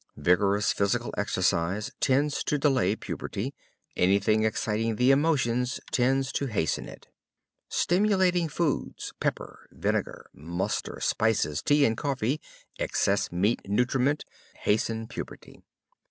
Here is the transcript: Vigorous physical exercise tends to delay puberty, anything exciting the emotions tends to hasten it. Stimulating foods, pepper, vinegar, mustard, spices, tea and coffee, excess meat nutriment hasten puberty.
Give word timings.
Vigorous 0.17 0.73
physical 0.73 1.13
exercise 1.15 1.91
tends 1.99 2.43
to 2.45 2.57
delay 2.57 2.95
puberty, 2.95 3.53
anything 3.95 4.43
exciting 4.43 4.95
the 4.95 5.11
emotions 5.11 5.79
tends 5.91 6.31
to 6.31 6.47
hasten 6.47 6.87
it. 6.89 7.09
Stimulating 7.69 8.49
foods, 8.49 9.13
pepper, 9.19 9.67
vinegar, 9.71 10.27
mustard, 10.33 11.03
spices, 11.03 11.61
tea 11.61 11.85
and 11.85 11.95
coffee, 11.97 12.41
excess 12.79 13.31
meat 13.31 13.61
nutriment 13.69 14.25
hasten 14.61 15.05
puberty. 15.07 15.61